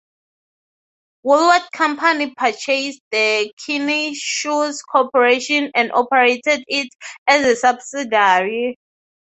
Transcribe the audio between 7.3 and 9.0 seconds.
a subsidiary.